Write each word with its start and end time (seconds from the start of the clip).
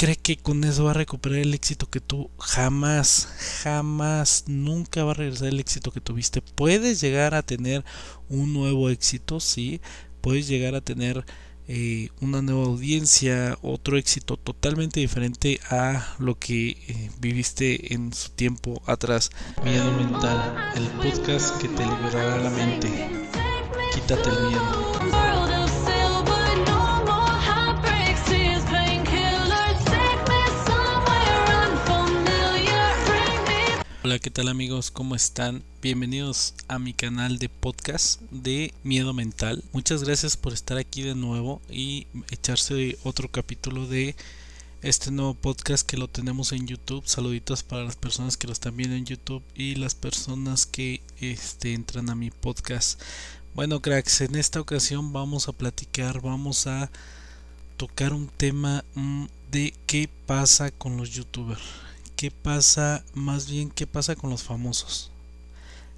cree 0.00 0.16
que 0.16 0.38
con 0.38 0.64
eso 0.64 0.84
va 0.84 0.92
a 0.92 0.94
recuperar 0.94 1.40
el 1.40 1.52
éxito 1.52 1.90
que 1.90 2.00
tú 2.00 2.30
jamás, 2.38 3.28
jamás, 3.62 4.44
nunca 4.46 5.04
va 5.04 5.10
a 5.10 5.14
regresar 5.14 5.48
el 5.48 5.60
éxito 5.60 5.90
que 5.90 6.00
tuviste. 6.00 6.40
Puedes 6.40 7.02
llegar 7.02 7.34
a 7.34 7.42
tener 7.42 7.84
un 8.30 8.54
nuevo 8.54 8.88
éxito, 8.88 9.40
sí, 9.40 9.82
puedes 10.22 10.48
llegar 10.48 10.74
a 10.74 10.80
tener 10.80 11.26
eh, 11.68 12.08
una 12.22 12.40
nueva 12.40 12.64
audiencia, 12.64 13.58
otro 13.60 13.98
éxito 13.98 14.38
totalmente 14.38 15.00
diferente 15.00 15.60
a 15.68 16.14
lo 16.18 16.38
que 16.38 16.70
eh, 16.70 17.10
viviste 17.20 17.92
en 17.92 18.14
su 18.14 18.30
tiempo 18.30 18.80
atrás. 18.86 19.28
Miedo 19.62 19.92
mental, 19.92 20.72
el 20.76 20.86
podcast 20.92 21.60
que 21.60 21.68
te 21.68 21.84
liberará 21.84 22.38
la 22.38 22.48
mente. 22.48 22.88
Quítate 23.92 24.30
el 24.30 24.48
miedo. 24.48 25.19
Hola, 34.10 34.18
¿qué 34.18 34.30
tal 34.30 34.48
amigos? 34.48 34.90
¿Cómo 34.90 35.14
están? 35.14 35.62
Bienvenidos 35.80 36.54
a 36.66 36.80
mi 36.80 36.94
canal 36.94 37.38
de 37.38 37.48
podcast 37.48 38.20
de 38.32 38.74
Miedo 38.82 39.12
Mental. 39.12 39.62
Muchas 39.72 40.02
gracias 40.02 40.36
por 40.36 40.52
estar 40.52 40.78
aquí 40.78 41.02
de 41.02 41.14
nuevo 41.14 41.62
y 41.70 42.08
echarse 42.32 42.98
otro 43.04 43.28
capítulo 43.28 43.86
de 43.86 44.16
este 44.82 45.12
nuevo 45.12 45.34
podcast 45.34 45.86
que 45.86 45.96
lo 45.96 46.08
tenemos 46.08 46.50
en 46.50 46.66
YouTube. 46.66 47.06
Saluditos 47.06 47.62
para 47.62 47.84
las 47.84 47.94
personas 47.94 48.36
que 48.36 48.48
lo 48.48 48.52
están 48.52 48.76
viendo 48.76 48.96
en 48.96 49.06
YouTube 49.06 49.44
y 49.54 49.76
las 49.76 49.94
personas 49.94 50.66
que 50.66 51.02
este, 51.20 51.74
entran 51.74 52.10
a 52.10 52.16
mi 52.16 52.32
podcast. 52.32 53.00
Bueno, 53.54 53.80
cracks, 53.80 54.22
en 54.22 54.34
esta 54.34 54.60
ocasión 54.60 55.12
vamos 55.12 55.46
a 55.46 55.52
platicar, 55.52 56.20
vamos 56.20 56.66
a 56.66 56.90
tocar 57.76 58.12
un 58.12 58.26
tema 58.26 58.84
mm, 58.96 59.26
de 59.52 59.72
qué 59.86 60.10
pasa 60.26 60.72
con 60.72 60.96
los 60.96 61.10
youtubers 61.10 61.62
qué 62.20 62.30
pasa, 62.30 63.02
más 63.14 63.50
bien 63.50 63.70
qué 63.70 63.86
pasa 63.86 64.14
con 64.14 64.28
los 64.28 64.42
famosos. 64.42 65.10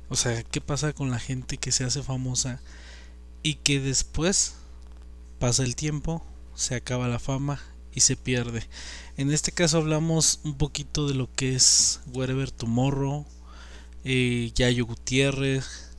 O 0.08 0.14
sea, 0.14 0.44
qué 0.44 0.60
pasa 0.60 0.92
con 0.92 1.10
la 1.10 1.18
gente 1.18 1.56
que 1.56 1.72
se 1.72 1.82
hace 1.82 2.00
famosa 2.00 2.60
y 3.42 3.54
que 3.54 3.80
después 3.80 4.54
pasa 5.40 5.64
el 5.64 5.74
tiempo, 5.74 6.24
se 6.54 6.76
acaba 6.76 7.08
la 7.08 7.18
fama 7.18 7.60
y 7.92 8.02
se 8.02 8.14
pierde. 8.14 8.62
En 9.16 9.32
este 9.32 9.50
caso 9.50 9.78
hablamos 9.78 10.38
un 10.44 10.54
poquito 10.54 11.08
de 11.08 11.14
lo 11.14 11.28
que 11.34 11.56
es 11.56 11.98
Wherever 12.14 12.52
Tomorrow, 12.52 13.26
eh, 14.04 14.52
Yayo 14.54 14.86
Gutiérrez, 14.86 15.90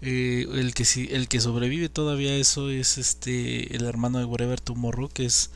eh, 0.00 0.46
el 0.48 0.74
que 0.74 0.84
el 1.10 1.26
que 1.26 1.40
sobrevive 1.40 1.88
todavía 1.88 2.36
eso 2.36 2.70
es 2.70 2.98
este 2.98 3.74
el 3.74 3.84
hermano 3.84 4.20
de 4.20 4.26
Wherever 4.26 4.60
Tomorrow 4.60 5.08
que 5.08 5.24
es 5.24 5.50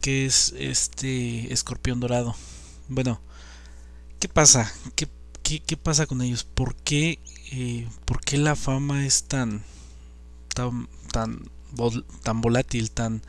que 0.00 0.26
es 0.26 0.54
este 0.56 1.52
escorpión 1.52 2.00
dorado 2.00 2.34
bueno, 2.92 3.20
¿qué 4.20 4.28
pasa? 4.28 4.72
¿Qué, 4.94 5.08
qué, 5.42 5.76
pasa 5.76 6.06
con 6.06 6.20
ellos? 6.20 6.44
¿Por 6.44 6.74
qué, 6.76 7.20
eh, 7.50 7.88
¿Por 8.04 8.20
qué 8.20 8.36
la 8.38 8.54
fama 8.54 9.06
es 9.06 9.24
tan, 9.24 9.62
tan, 10.54 10.88
tan, 11.10 11.50
tan 12.22 12.40
volátil, 12.40 12.90
tan, 12.90 13.22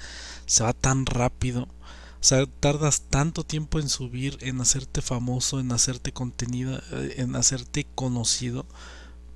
se 0.46 0.64
va 0.64 0.74
tan 0.74 1.06
rápido? 1.06 1.64
O 1.64 2.26
sea, 2.26 2.46
tardas 2.46 3.04
tanto 3.10 3.44
tiempo 3.46 3.80
en 3.80 3.90
subir, 3.90 4.38
en 4.42 4.60
hacerte 4.62 5.02
famoso, 5.02 5.60
en 5.60 5.72
hacerte 5.72 6.12
contenido, 6.12 6.82
eh, 6.92 7.16
en 7.18 7.36
hacerte 7.36 7.86
conocido, 7.96 8.66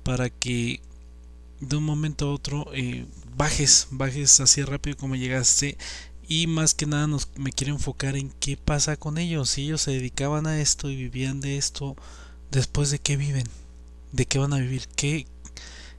para 0.02 0.30
que 0.30 0.82
de 1.60 1.76
un 1.76 1.84
momento 1.84 2.28
a 2.28 2.34
otro 2.34 2.66
eh, 2.72 3.06
bajes, 3.36 3.88
bajes 3.90 4.40
así 4.40 4.62
rápido 4.62 4.96
como 4.96 5.16
llegaste 5.16 5.76
y 6.28 6.46
más 6.46 6.74
que 6.74 6.86
nada 6.86 7.06
nos, 7.06 7.30
me 7.36 7.52
quiero 7.52 7.72
enfocar 7.72 8.16
en 8.16 8.30
qué 8.38 8.56
pasa 8.56 8.96
con 8.96 9.16
ellos. 9.16 9.48
Si 9.48 9.62
ellos 9.62 9.80
se 9.80 9.92
dedicaban 9.92 10.46
a 10.46 10.60
esto 10.60 10.90
y 10.90 10.96
vivían 10.96 11.40
de 11.40 11.56
esto, 11.56 11.96
después 12.50 12.90
de 12.90 12.98
qué 12.98 13.16
viven, 13.16 13.46
de 14.12 14.26
qué 14.26 14.38
van 14.38 14.52
a 14.52 14.58
vivir, 14.58 14.86
qué, 14.94 15.26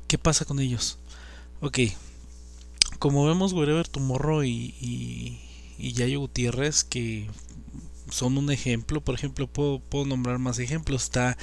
qué 0.08 0.18
pasa 0.20 0.46
con 0.46 0.60
ellos. 0.60 1.00
Ok, 1.62 1.80
como 3.00 3.26
vemos, 3.26 3.54
Wherever 3.54 3.88
Tomorrow 3.88 4.44
y, 4.44 4.76
y, 4.80 5.40
y 5.80 5.94
Yayo 5.94 6.20
Gutiérrez, 6.20 6.84
que 6.84 7.28
son 8.12 8.38
un 8.38 8.52
ejemplo, 8.52 9.02
por 9.02 9.16
ejemplo, 9.16 9.48
puedo, 9.48 9.80
puedo 9.80 10.06
nombrar 10.06 10.38
más 10.38 10.60
ejemplos. 10.60 11.04
Está 11.04 11.38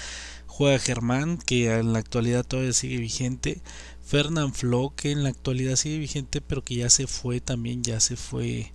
Juega 0.57 0.79
Germán, 0.79 1.37
que 1.37 1.71
en 1.71 1.93
la 1.93 1.99
actualidad 1.99 2.43
todavía 2.43 2.73
sigue 2.73 2.97
vigente. 2.97 3.61
Fernand 4.03 4.55
Flo, 4.55 4.95
que 4.97 5.11
en 5.11 5.23
la 5.23 5.29
actualidad 5.29 5.77
sigue 5.77 5.99
vigente, 5.99 6.41
pero 6.41 6.65
que 6.65 6.77
ya 6.77 6.89
se 6.89 7.07
fue 7.07 7.43
también, 7.43 7.83
ya 7.83 8.01
se 8.01 8.17
fue 8.17 8.73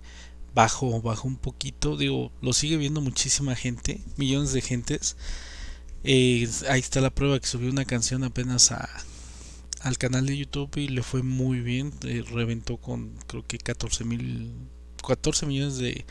bajo, 0.54 1.02
bajo 1.02 1.26
un 1.26 1.34
poquito. 1.34 1.96
Digo, 1.96 2.30
lo 2.40 2.52
sigue 2.52 2.76
viendo 2.76 3.00
muchísima 3.00 3.56
gente, 3.56 4.00
millones 4.16 4.52
de 4.52 4.60
gentes. 4.60 5.16
Eh, 6.04 6.48
ahí 6.68 6.78
está 6.78 7.00
la 7.00 7.10
prueba 7.10 7.40
que 7.40 7.48
subió 7.48 7.68
una 7.68 7.84
canción 7.84 8.22
apenas 8.22 8.70
a, 8.70 8.88
al 9.80 9.98
canal 9.98 10.24
de 10.26 10.36
YouTube 10.36 10.76
y 10.76 10.86
le 10.86 11.02
fue 11.02 11.24
muy 11.24 11.62
bien. 11.62 11.92
Eh, 12.04 12.22
reventó 12.30 12.76
con 12.76 13.12
creo 13.26 13.44
que 13.44 13.58
14 13.58 14.04
mil, 14.04 14.54
14 15.04 15.46
millones 15.46 15.78
de, 15.78 16.06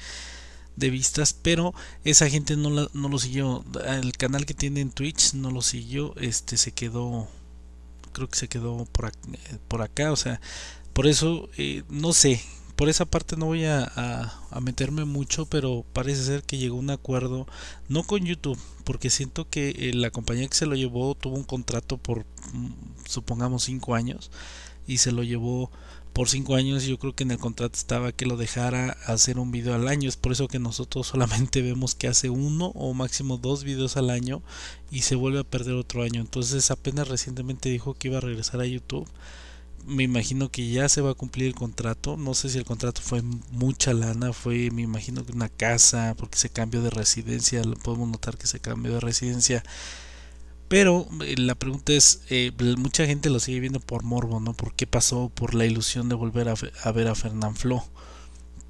de 0.75 0.89
vistas, 0.89 1.33
pero 1.33 1.73
esa 2.03 2.29
gente 2.29 2.57
no, 2.57 2.69
la, 2.69 2.89
no 2.93 3.09
lo 3.09 3.19
siguió. 3.19 3.63
El 3.85 4.13
canal 4.13 4.45
que 4.45 4.53
tiene 4.53 4.81
en 4.81 4.91
Twitch 4.91 5.33
no 5.33 5.51
lo 5.51 5.61
siguió, 5.61 6.15
este 6.17 6.57
se 6.57 6.71
quedó 6.71 7.27
creo 8.11 8.27
que 8.29 8.37
se 8.37 8.49
quedó 8.49 8.85
por, 8.91 9.05
acá, 9.05 9.19
por 9.67 9.81
acá 9.81 10.11
o 10.11 10.15
sea, 10.15 10.41
por 10.93 11.07
eso, 11.07 11.49
eh, 11.57 11.83
no 11.89 12.13
sé, 12.13 12.41
por 12.75 12.89
esa 12.89 13.05
parte 13.05 13.37
no 13.37 13.45
voy 13.45 13.65
a, 13.65 13.83
a, 14.49 14.59
meterme 14.59 15.05
mucho, 15.05 15.45
pero 15.45 15.85
parece 15.93 16.23
ser 16.23 16.43
que 16.43 16.57
llegó 16.57 16.77
un 16.77 16.89
acuerdo, 16.89 17.47
no 17.87 18.03
con 18.03 18.25
YouTube, 18.25 18.59
porque 18.83 19.09
siento 19.09 19.49
que 19.49 19.69
eh, 19.69 19.93
la 19.93 20.09
compañía 20.09 20.47
que 20.47 20.55
se 20.55 20.65
lo 20.65 20.75
llevó 20.75 21.15
tuvo 21.15 21.35
un 21.35 21.43
contrato 21.43 21.97
por, 21.97 22.25
mm, 22.53 22.71
supongamos, 23.05 23.63
5 23.63 23.95
años, 23.95 24.31
y 24.87 24.97
se 24.97 25.11
lo 25.11 25.23
llevó 25.23 25.71
por 26.13 26.27
cinco 26.29 26.55
años 26.55 26.83
yo 26.83 26.97
creo 26.99 27.15
que 27.15 27.23
en 27.23 27.31
el 27.31 27.37
contrato 27.37 27.77
estaba 27.77 28.11
que 28.11 28.25
lo 28.25 28.35
dejara 28.35 28.97
hacer 29.05 29.39
un 29.39 29.51
video 29.51 29.73
al 29.75 29.87
año. 29.87 30.09
Es 30.09 30.17
por 30.17 30.31
eso 30.31 30.47
que 30.47 30.59
nosotros 30.59 31.07
solamente 31.07 31.61
vemos 31.61 31.95
que 31.95 32.07
hace 32.07 32.29
uno 32.29 32.67
o 32.75 32.93
máximo 32.93 33.37
dos 33.37 33.63
videos 33.63 33.97
al 33.97 34.09
año 34.09 34.41
y 34.91 35.01
se 35.01 35.15
vuelve 35.15 35.39
a 35.39 35.43
perder 35.43 35.75
otro 35.75 36.03
año. 36.03 36.21
Entonces 36.21 36.69
apenas 36.71 37.07
recientemente 37.07 37.69
dijo 37.69 37.93
que 37.93 38.09
iba 38.09 38.17
a 38.17 38.21
regresar 38.21 38.59
a 38.61 38.65
YouTube. 38.65 39.07
Me 39.85 40.03
imagino 40.03 40.51
que 40.51 40.69
ya 40.69 40.89
se 40.89 41.01
va 41.01 41.11
a 41.11 41.15
cumplir 41.15 41.47
el 41.47 41.55
contrato. 41.55 42.17
No 42.17 42.33
sé 42.33 42.49
si 42.49 42.57
el 42.57 42.65
contrato 42.65 43.01
fue 43.01 43.21
mucha 43.51 43.93
lana 43.93 44.33
fue 44.33 44.69
me 44.71 44.83
imagino 44.83 45.25
que 45.25 45.31
una 45.31 45.49
casa 45.49 46.15
porque 46.17 46.37
se 46.37 46.49
cambió 46.49 46.81
de 46.81 46.89
residencia. 46.89 47.61
Podemos 47.83 48.09
notar 48.09 48.37
que 48.37 48.47
se 48.47 48.59
cambió 48.59 48.93
de 48.93 48.99
residencia 48.99 49.63
pero 50.71 51.05
eh, 51.25 51.35
la 51.37 51.55
pregunta 51.55 51.91
es, 51.91 52.21
eh, 52.29 52.53
mucha 52.77 53.05
gente 53.05 53.29
lo 53.29 53.41
sigue 53.41 53.59
viendo 53.59 53.81
por 53.81 54.03
morbo, 54.03 54.39
¿no? 54.39 54.53
¿Por 54.53 54.73
qué 54.73 54.87
pasó? 54.87 55.27
Por 55.27 55.53
la 55.53 55.65
ilusión 55.65 56.07
de 56.07 56.15
volver 56.15 56.47
a, 56.47 56.91
ver 56.93 57.07
a 57.09 57.13
Fernán 57.13 57.57
Flo. 57.57 57.83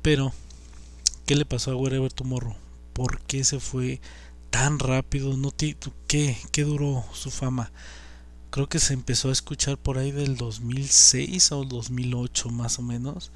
Pero, 0.02 0.34
¿qué 1.28 1.36
le 1.36 1.46
pasó 1.46 1.70
a 1.70 1.76
Wherever 1.76 2.12
Tomorrow? 2.12 2.56
¿Por 2.94 3.22
qué 3.22 3.44
se 3.44 3.60
fue 3.60 4.02
tan 4.50 4.80
rápido? 4.80 5.38
¿No 5.38 5.54
¿Qué? 6.08 6.38
¿Qué 6.52 6.64
duró 6.64 7.06
su 7.14 7.30
fama? 7.30 7.72
Creo 8.50 8.68
que 8.68 8.80
se 8.80 8.96
empezó 8.96 9.30
a 9.30 9.34
escuchar 9.34 9.78
por 9.78 10.00
ahí 10.00 10.12
del 10.12 10.38
2006 10.38 11.52
o 11.52 11.66
2008 11.66 12.50
más 12.50 12.80
o 12.80 12.82
menos 12.82 13.32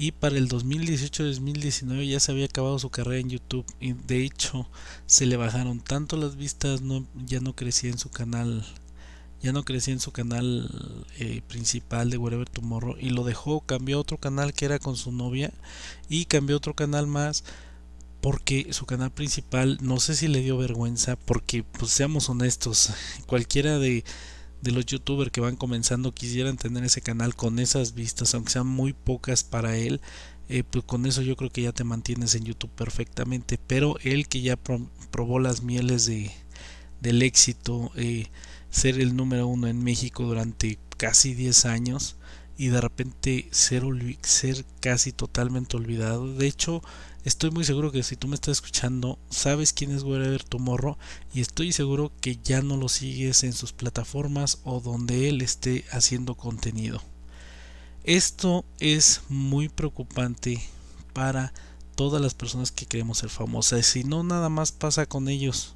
y 0.00 0.12
para 0.12 0.38
el 0.38 0.48
2018-2019 0.48 2.08
ya 2.08 2.20
se 2.20 2.32
había 2.32 2.46
acabado 2.46 2.78
su 2.78 2.88
carrera 2.88 3.20
en 3.20 3.28
YouTube 3.28 3.66
y 3.80 3.92
de 3.92 4.24
hecho 4.24 4.66
se 5.04 5.26
le 5.26 5.36
bajaron 5.36 5.80
tanto 5.80 6.16
las 6.16 6.36
vistas 6.36 6.80
ya 7.26 7.40
no 7.40 7.54
crecía 7.54 7.90
en 7.90 7.98
su 7.98 8.08
canal 8.08 8.64
ya 9.42 9.52
no 9.52 9.62
crecía 9.62 9.92
en 9.92 10.00
su 10.00 10.10
canal 10.10 11.04
eh, 11.18 11.42
principal 11.46 12.08
de 12.08 12.16
Wherever 12.16 12.48
Tomorrow 12.48 12.96
y 12.98 13.10
lo 13.10 13.24
dejó 13.24 13.60
cambió 13.60 13.98
a 13.98 14.00
otro 14.00 14.16
canal 14.16 14.54
que 14.54 14.64
era 14.64 14.78
con 14.78 14.96
su 14.96 15.12
novia 15.12 15.52
y 16.08 16.24
cambió 16.24 16.56
a 16.56 16.58
otro 16.58 16.72
canal 16.72 17.06
más 17.06 17.44
porque 18.22 18.72
su 18.72 18.86
canal 18.86 19.10
principal 19.10 19.76
no 19.82 20.00
sé 20.00 20.16
si 20.16 20.28
le 20.28 20.40
dio 20.40 20.56
vergüenza 20.56 21.16
porque 21.16 21.62
pues 21.62 21.90
seamos 21.90 22.30
honestos 22.30 22.90
cualquiera 23.26 23.78
de 23.78 24.02
de 24.62 24.72
los 24.72 24.86
youtubers 24.86 25.30
que 25.30 25.40
van 25.40 25.56
comenzando 25.56 26.12
quisieran 26.12 26.56
tener 26.56 26.84
ese 26.84 27.00
canal 27.00 27.34
con 27.34 27.58
esas 27.58 27.94
vistas, 27.94 28.34
aunque 28.34 28.52
sean 28.52 28.66
muy 28.66 28.92
pocas 28.92 29.44
para 29.44 29.76
él, 29.76 30.00
eh, 30.48 30.64
pues 30.68 30.84
con 30.84 31.06
eso 31.06 31.22
yo 31.22 31.36
creo 31.36 31.50
que 31.50 31.62
ya 31.62 31.72
te 31.72 31.84
mantienes 31.84 32.34
en 32.34 32.44
YouTube 32.44 32.70
perfectamente. 32.70 33.58
Pero 33.66 33.96
él 34.02 34.28
que 34.28 34.42
ya 34.42 34.58
probó 35.10 35.38
las 35.38 35.62
mieles 35.62 36.06
de, 36.06 36.30
del 37.00 37.22
éxito, 37.22 37.92
eh, 37.96 38.26
ser 38.70 39.00
el 39.00 39.16
número 39.16 39.46
uno 39.46 39.66
en 39.66 39.82
México 39.82 40.24
durante 40.24 40.78
casi 40.96 41.34
10 41.34 41.64
años 41.66 42.16
y 42.56 42.68
de 42.68 42.80
repente 42.80 43.48
ser, 43.52 43.84
ser 44.22 44.64
casi 44.80 45.12
totalmente 45.12 45.76
olvidado. 45.76 46.34
De 46.34 46.46
hecho, 46.46 46.82
Estoy 47.22 47.50
muy 47.50 47.64
seguro 47.64 47.92
que 47.92 48.02
si 48.02 48.16
tú 48.16 48.28
me 48.28 48.34
estás 48.34 48.52
escuchando, 48.52 49.18
sabes 49.28 49.74
quién 49.74 49.94
es 49.94 50.04
Wherever 50.04 50.42
Tomorrow 50.42 50.96
y 51.34 51.42
estoy 51.42 51.72
seguro 51.72 52.10
que 52.22 52.38
ya 52.42 52.62
no 52.62 52.78
lo 52.78 52.88
sigues 52.88 53.44
en 53.44 53.52
sus 53.52 53.72
plataformas 53.72 54.58
o 54.64 54.80
donde 54.80 55.28
él 55.28 55.42
esté 55.42 55.84
haciendo 55.92 56.34
contenido. 56.34 57.02
Esto 58.04 58.64
es 58.78 59.20
muy 59.28 59.68
preocupante 59.68 60.62
para 61.12 61.52
todas 61.94 62.22
las 62.22 62.32
personas 62.32 62.72
que 62.72 62.86
queremos 62.86 63.18
ser 63.18 63.28
famosas. 63.28 63.84
Si 63.84 64.02
no, 64.02 64.22
nada 64.22 64.48
más 64.48 64.72
pasa 64.72 65.04
con 65.04 65.28
ellos. 65.28 65.74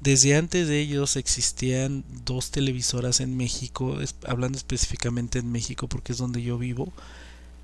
Desde 0.00 0.36
antes 0.36 0.68
de 0.68 0.78
ellos 0.78 1.16
existían 1.16 2.04
dos 2.24 2.52
televisoras 2.52 3.18
en 3.18 3.36
México, 3.36 3.98
hablando 4.24 4.56
específicamente 4.56 5.40
en 5.40 5.50
México 5.50 5.88
porque 5.88 6.12
es 6.12 6.18
donde 6.18 6.40
yo 6.40 6.56
vivo. 6.56 6.92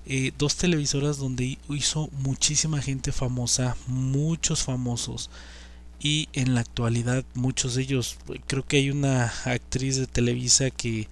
Eh, 0.09 0.33
dos 0.39 0.57
televisoras 0.57 1.19
donde 1.19 1.59
hizo 1.69 2.09
muchísima 2.13 2.81
gente 2.81 3.11
famosa, 3.11 3.77
muchos 3.89 4.63
famosos. 4.63 5.31
Y 6.01 6.29
en 6.33 6.55
la 6.55 6.61
actualidad 6.61 7.25
muchos 7.35 7.75
de 7.75 7.83
ellos, 7.83 8.17
creo 8.47 8.65
que 8.65 8.77
hay 8.77 8.91
una 8.91 9.33
actriz 9.45 9.97
de 9.97 10.07
Televisa 10.07 10.71
que 10.71 11.09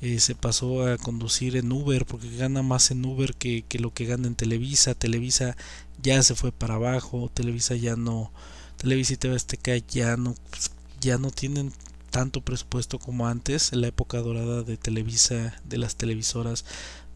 eh, 0.00 0.20
se 0.20 0.36
pasó 0.36 0.86
a 0.86 0.96
conducir 0.98 1.56
en 1.56 1.72
Uber 1.72 2.06
porque 2.06 2.36
gana 2.36 2.62
más 2.62 2.92
en 2.92 3.04
Uber 3.04 3.34
que, 3.34 3.64
lo 3.80 3.92
que 3.92 4.04
gana 4.06 4.28
en 4.28 4.36
Televisa. 4.36 4.94
Televisa 4.94 5.56
ya 6.00 6.22
se 6.22 6.36
fue 6.36 6.52
para 6.52 6.74
abajo, 6.74 7.30
Televisa 7.34 7.74
ya 7.74 7.96
no, 7.96 8.30
Televisa 8.76 9.14
y 9.14 9.16
TV 9.16 9.34
Azteca 9.34 9.76
ya 9.76 10.16
no, 10.16 10.34
pues, 10.50 10.70
ya 11.00 11.18
no 11.18 11.30
tienen 11.32 11.72
tanto 12.10 12.40
presupuesto 12.42 13.00
como 13.00 13.26
antes. 13.26 13.72
En 13.72 13.80
la 13.80 13.88
época 13.88 14.18
dorada 14.18 14.62
de 14.62 14.76
Televisa, 14.76 15.60
de 15.64 15.78
las 15.78 15.96
televisoras, 15.96 16.64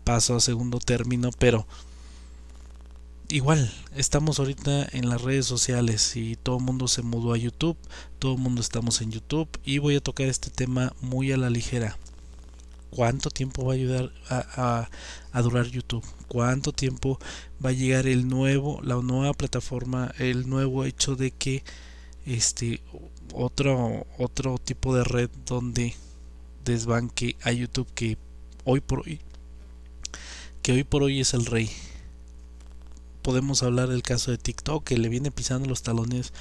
pasó 0.05 0.37
a 0.37 0.41
segundo 0.41 0.79
término, 0.79 1.31
pero 1.39 1.67
igual, 3.29 3.73
estamos 3.97 4.39
ahorita 4.39 4.89
en 4.93 5.09
las 5.09 5.23
redes 5.23 5.47
sociales 5.47 6.17
y 6.17 6.37
todo 6.37 6.59
el 6.59 6.65
mundo 6.65 6.89
se 6.89 7.03
mudó 7.03 7.33
a 7.33 7.39
YouTube, 7.39 7.77
todo 8.19 8.35
el 8.35 8.39
mundo 8.39 8.61
estamos 8.61 9.01
en 9.01 9.11
YouTube 9.11 9.49
y 9.65 9.79
voy 9.79 9.97
a 9.97 10.01
tocar 10.01 10.27
este 10.27 10.51
tema 10.51 10.93
muy 11.01 11.33
a 11.33 11.37
la 11.37 11.51
ligera. 11.51 11.97
Cuánto 12.91 13.31
tiempo 13.31 13.65
va 13.65 13.73
a 13.73 13.77
ayudar 13.77 14.13
a, 14.29 14.89
durar 15.43 15.67
YouTube, 15.67 16.05
cuánto 16.29 16.73
tiempo 16.73 17.19
va 17.65 17.71
a 17.71 17.73
llegar 17.73 18.07
el 18.07 18.29
nuevo, 18.29 18.81
la 18.83 18.97
nueva 18.97 19.33
plataforma, 19.33 20.13
el 20.19 20.47
nuevo 20.47 20.85
hecho 20.85 21.17
de 21.17 21.31
que 21.31 21.65
este 22.27 22.83
otro 23.33 24.07
otro 24.19 24.59
tipo 24.59 24.95
de 24.95 25.05
red 25.05 25.31
donde 25.47 25.95
desbanque 26.65 27.37
a 27.43 27.51
YouTube 27.51 27.89
que 27.95 28.19
hoy 28.65 28.81
por 28.81 29.01
hoy 29.01 29.21
que 30.63 30.73
hoy 30.73 30.85
por 30.85 31.03
hoy 31.03 31.21
es 31.21 31.35
el 31.35 31.47
rey. 31.47 31.71
Podemos 33.23 33.63
hablar 33.63 33.89
del 33.89 34.03
caso 34.03 34.31
de 34.31 34.39
TikTok 34.39 34.85
que 34.85 34.99
le 34.99 35.09
viene 35.09 35.31
pisando 35.31 35.69
los 35.69 35.83
talones 35.83 36.33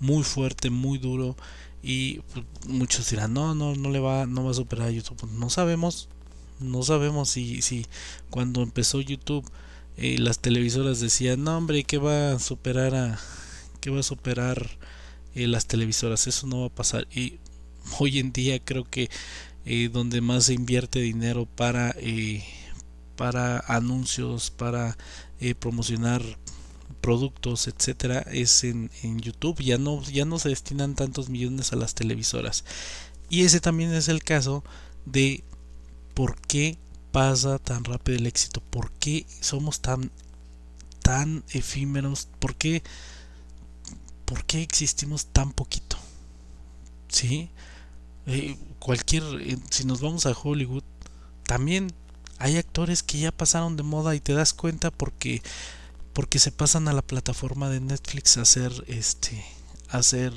muy 0.00 0.22
fuerte, 0.22 0.70
muy 0.70 0.98
duro 0.98 1.36
y 1.82 2.20
pues, 2.32 2.44
muchos 2.66 3.08
dirán, 3.10 3.32
no, 3.34 3.54
no, 3.54 3.74
no 3.74 3.90
le 3.90 4.00
va, 4.00 4.26
no 4.26 4.44
va 4.44 4.50
a 4.50 4.54
superar 4.54 4.88
a 4.88 4.90
YouTube. 4.90 5.18
Pues, 5.18 5.32
no 5.32 5.50
sabemos, 5.50 6.08
no 6.60 6.82
sabemos 6.82 7.30
si, 7.30 7.62
si 7.62 7.86
cuando 8.30 8.62
empezó 8.62 9.00
YouTube 9.00 9.48
eh, 9.96 10.18
las 10.18 10.38
televisoras 10.38 11.00
decían, 11.00 11.42
no 11.42 11.56
hombre, 11.56 11.82
¿qué 11.84 11.98
va 11.98 12.32
a 12.32 12.38
superar 12.38 12.94
a, 12.94 13.18
qué 13.80 13.90
va 13.90 14.00
a 14.00 14.04
superar 14.04 14.78
eh, 15.34 15.48
las 15.48 15.66
televisoras? 15.66 16.26
Eso 16.26 16.46
no 16.46 16.60
va 16.60 16.66
a 16.66 16.74
pasar. 16.74 17.08
Y 17.12 17.38
hoy 17.98 18.18
en 18.20 18.32
día 18.32 18.60
creo 18.60 18.84
que 18.84 19.10
eh, 19.64 19.88
donde 19.92 20.20
más 20.20 20.44
se 20.44 20.54
invierte 20.54 21.00
dinero 21.00 21.46
para 21.46 21.96
para 23.18 23.58
anuncios, 23.66 24.50
para 24.50 24.96
promocionar 25.58 26.22
productos, 27.00 27.66
etcétera, 27.68 28.20
es 28.30 28.62
en, 28.64 28.90
en, 29.02 29.18
YouTube. 29.18 29.60
Ya 29.60 29.76
no, 29.76 30.02
ya 30.04 30.24
no 30.24 30.38
se 30.38 30.50
destinan 30.50 30.94
tantos 30.94 31.28
millones 31.28 31.72
a 31.72 31.76
las 31.76 31.94
televisoras. 31.94 32.64
Y 33.28 33.42
ese 33.42 33.60
también 33.60 33.92
es 33.92 34.08
el 34.08 34.22
caso 34.22 34.62
de 35.04 35.42
por 36.14 36.40
qué 36.40 36.78
pasa 37.12 37.58
tan 37.58 37.84
rápido 37.84 38.18
el 38.18 38.26
éxito, 38.26 38.62
por 38.70 38.92
qué 38.92 39.26
somos 39.40 39.80
tan, 39.80 40.10
tan 41.02 41.44
efímeros, 41.50 42.28
por 42.38 42.54
qué, 42.54 42.82
por 44.24 44.44
qué 44.44 44.62
existimos 44.62 45.26
tan 45.26 45.52
poquito. 45.52 45.96
¿Sí? 47.08 47.50
Eh, 48.26 48.56
cualquier, 48.78 49.22
eh, 49.40 49.58
si 49.70 49.84
nos 49.84 50.00
vamos 50.00 50.26
a 50.26 50.32
Hollywood, 50.32 50.84
también 51.44 51.92
hay 52.38 52.56
actores 52.56 53.02
que 53.02 53.18
ya 53.18 53.32
pasaron 53.32 53.76
de 53.76 53.82
moda 53.82 54.14
y 54.14 54.20
te 54.20 54.32
das 54.32 54.52
cuenta 54.52 54.90
porque 54.90 55.42
porque 56.12 56.38
se 56.38 56.50
pasan 56.50 56.88
a 56.88 56.92
la 56.92 57.02
plataforma 57.02 57.68
de 57.68 57.80
Netflix 57.80 58.36
a 58.36 58.42
hacer 58.42 58.72
este 58.88 59.44
a 59.88 59.98
hacer 59.98 60.32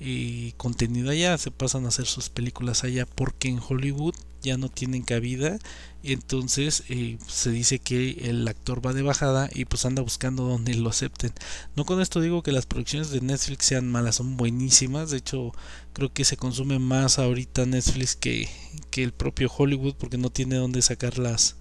y 0.00 0.52
contenido 0.52 1.10
allá, 1.10 1.36
se 1.38 1.50
pasan 1.50 1.84
a 1.84 1.88
hacer 1.88 2.06
sus 2.06 2.28
películas 2.28 2.84
allá 2.84 3.06
porque 3.06 3.48
en 3.48 3.60
Hollywood 3.66 4.14
ya 4.42 4.56
no 4.56 4.68
tienen 4.68 5.02
cabida, 5.02 5.58
entonces 6.02 6.84
eh, 6.88 7.18
se 7.26 7.50
dice 7.50 7.78
que 7.78 8.30
el 8.30 8.46
actor 8.46 8.84
va 8.84 8.92
de 8.92 9.02
bajada 9.02 9.48
y 9.52 9.64
pues 9.64 9.84
anda 9.84 10.02
buscando 10.02 10.44
donde 10.44 10.74
lo 10.74 10.90
acepten. 10.90 11.32
No 11.76 11.84
con 11.84 12.00
esto 12.00 12.20
digo 12.20 12.42
que 12.42 12.52
las 12.52 12.66
producciones 12.66 13.10
de 13.10 13.20
Netflix 13.20 13.66
sean 13.66 13.90
malas, 13.90 14.16
son 14.16 14.36
buenísimas, 14.36 15.10
de 15.10 15.18
hecho 15.18 15.52
creo 15.92 16.12
que 16.12 16.24
se 16.24 16.36
consume 16.36 16.78
más 16.78 17.18
ahorita 17.18 17.66
Netflix 17.66 18.16
que, 18.16 18.48
que 18.90 19.02
el 19.02 19.12
propio 19.12 19.50
Hollywood 19.56 19.94
porque 19.96 20.18
no 20.18 20.30
tiene 20.30 20.56
donde 20.56 20.82
sacar 20.82 21.18
las, 21.18 21.56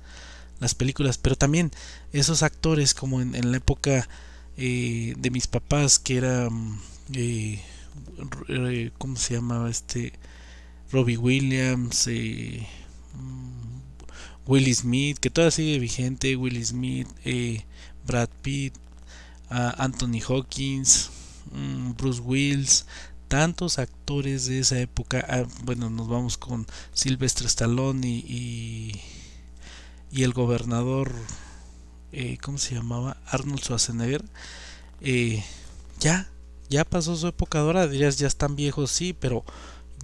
las 0.60 0.76
películas, 0.76 1.18
pero 1.18 1.36
también 1.36 1.72
esos 2.14 2.44
actores 2.44 2.94
como 2.94 3.22
en, 3.22 3.52
la 3.52 3.58
época 3.58 4.08
eh, 4.58 5.14
de 5.18 5.32
mis 5.32 5.48
papás 5.48 6.00
que 6.00 6.18
era 6.18 6.50
mm, 6.50 6.80
eh, 7.14 7.62
eh, 8.50 8.92
¿cómo 8.98 9.16
se 9.16 9.36
llamaba 9.36 9.70
este? 9.70 10.14
Robbie 10.92 11.18
Williams, 11.18 12.08
eh, 12.08 12.68
mm, 13.16 14.50
Willie 14.50 14.76
Smith, 14.76 15.18
que 15.20 15.30
todavía 15.30 15.52
sigue 15.52 15.80
vigente, 15.80 16.36
Willie 16.36 16.64
Smith, 16.66 17.08
Brad 18.06 18.30
Pitt, 18.42 18.74
Anthony 19.50 20.22
Hawkins, 20.28 21.10
mm, 21.52 21.94
Bruce 21.98 22.22
Wills, 22.22 22.86
tantos 23.28 23.80
actores 23.80 24.46
de 24.46 24.60
esa 24.60 24.80
época. 24.80 25.26
Ah, 25.28 25.46
bueno, 25.64 25.90
nos 25.90 26.08
vamos 26.08 26.38
con 26.38 26.66
Sylvester 26.94 27.46
Stallone 27.48 28.08
y 28.08 29.02
y 30.12 30.24
el 30.24 30.34
gobernador, 30.34 31.12
eh, 32.12 32.38
¿cómo 32.42 32.58
se 32.58 32.76
llamaba? 32.76 33.18
Arnold 33.28 33.60
Schwarzenegger, 33.62 34.24
eh, 35.02 35.44
ya, 36.00 36.30
ya 36.70 36.86
pasó 36.86 37.16
su 37.16 37.28
época 37.28 37.60
ahora, 37.60 37.88
dirías, 37.88 38.18
ya 38.18 38.28
están 38.28 38.56
viejos, 38.56 38.92
sí, 38.92 39.14
pero 39.14 39.44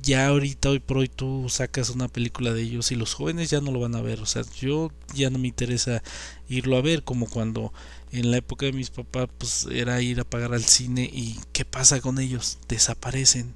ya 0.03 0.27
ahorita, 0.27 0.69
hoy 0.69 0.79
por 0.79 0.97
hoy, 0.97 1.07
tú 1.07 1.47
sacas 1.49 1.89
una 1.89 2.09
película 2.09 2.53
de 2.53 2.61
ellos 2.61 2.91
y 2.91 2.95
los 2.95 3.13
jóvenes 3.13 3.49
ya 3.49 3.61
no 3.61 3.71
lo 3.71 3.79
van 3.79 3.95
a 3.95 4.01
ver, 4.01 4.19
o 4.19 4.25
sea, 4.25 4.43
yo 4.59 4.91
ya 5.15 5.29
no 5.29 5.39
me 5.39 5.47
interesa 5.47 6.03
irlo 6.49 6.77
a 6.77 6.81
ver, 6.81 7.03
como 7.03 7.27
cuando 7.27 7.73
en 8.11 8.29
la 8.29 8.37
época 8.37 8.65
de 8.65 8.73
mis 8.73 8.89
papás, 8.89 9.29
pues 9.37 9.65
era 9.71 10.01
ir 10.01 10.19
a 10.19 10.25
pagar 10.25 10.53
al 10.53 10.65
cine 10.65 11.09
y 11.11 11.39
¿qué 11.53 11.65
pasa 11.65 12.01
con 12.01 12.19
ellos? 12.19 12.59
Desaparecen. 12.67 13.55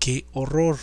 Qué 0.00 0.26
horror. 0.32 0.78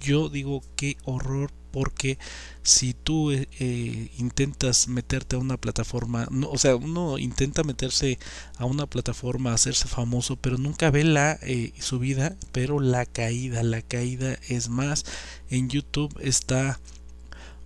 Yo 0.00 0.28
digo, 0.28 0.62
qué 0.74 0.96
horror 1.04 1.52
porque 1.70 2.18
si 2.62 2.94
tú 2.94 3.30
eh, 3.30 3.48
eh, 3.60 4.10
intentas 4.18 4.88
meterte 4.88 5.36
a 5.36 5.38
una 5.38 5.56
plataforma, 5.56 6.26
no, 6.30 6.50
o 6.50 6.58
sea, 6.58 6.76
uno 6.76 7.18
intenta 7.18 7.64
meterse 7.64 8.18
a 8.56 8.64
una 8.64 8.86
plataforma, 8.86 9.54
hacerse 9.54 9.88
famoso, 9.88 10.36
pero 10.36 10.58
nunca 10.58 10.90
ve 10.90 11.04
la 11.04 11.38
eh, 11.42 11.72
subida, 11.78 12.36
pero 12.52 12.80
la 12.80 13.06
caída, 13.06 13.62
la 13.62 13.82
caída 13.82 14.38
es 14.48 14.68
más. 14.68 15.04
En 15.50 15.68
YouTube 15.68 16.14
está 16.20 16.80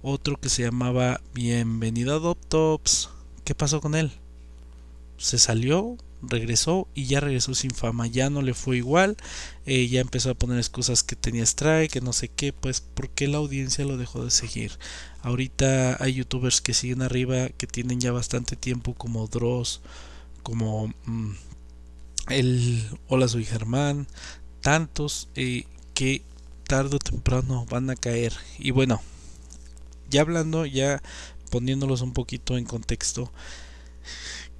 otro 0.02 0.36
que 0.36 0.48
se 0.48 0.62
llamaba 0.62 1.20
Bienvenido 1.34 2.14
a 2.14 2.18
Doptops. 2.18 3.10
¿Qué 3.44 3.54
pasó 3.54 3.80
con 3.80 3.94
él? 3.94 4.12
Se 5.16 5.38
salió, 5.38 5.96
regresó 6.22 6.88
y 6.94 7.06
ya 7.06 7.20
regresó 7.20 7.54
sin 7.54 7.72
fama, 7.72 8.06
ya 8.06 8.30
no 8.30 8.42
le 8.42 8.54
fue 8.54 8.76
igual, 8.76 9.16
eh, 9.66 9.88
ya 9.88 10.00
empezó 10.00 10.30
a 10.30 10.34
poner 10.34 10.58
excusas 10.58 11.02
que 11.02 11.16
tenía 11.16 11.42
strike, 11.42 11.90
que 11.90 12.00
no 12.00 12.12
sé 12.12 12.28
qué, 12.28 12.52
pues 12.52 12.80
porque 12.80 13.28
la 13.28 13.38
audiencia 13.38 13.84
lo 13.84 13.96
dejó 13.96 14.24
de 14.24 14.30
seguir. 14.30 14.72
Ahorita 15.22 16.02
hay 16.02 16.14
youtubers 16.14 16.60
que 16.60 16.74
siguen 16.74 17.02
arriba, 17.02 17.48
que 17.48 17.66
tienen 17.66 18.00
ya 18.00 18.12
bastante 18.12 18.56
tiempo, 18.56 18.94
como 18.94 19.26
Dross, 19.26 19.80
como 20.42 20.88
mm, 21.04 21.32
el 22.28 22.88
Hola 23.08 23.28
soy 23.28 23.44
Germán, 23.44 24.06
tantos 24.60 25.28
eh, 25.34 25.64
que 25.94 26.22
tarde 26.66 26.96
o 26.96 26.98
temprano 26.98 27.66
van 27.68 27.90
a 27.90 27.96
caer. 27.96 28.32
Y 28.58 28.70
bueno, 28.70 29.02
ya 30.08 30.22
hablando, 30.22 30.66
ya 30.66 31.02
poniéndolos 31.50 32.00
un 32.00 32.12
poquito 32.12 32.56
en 32.56 32.64
contexto, 32.64 33.32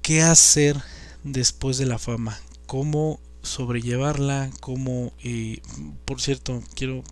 ¿qué 0.01 0.21
hacer 0.21 0.81
después 1.23 1.77
de 1.77 1.85
la 1.85 1.97
fama, 1.97 2.39
cómo 2.65 3.19
sobrellevarla, 3.43 4.49
cómo, 4.61 5.13
eh, 5.23 5.61
por 6.05 6.21
cierto, 6.21 6.63
quiero 6.75 7.03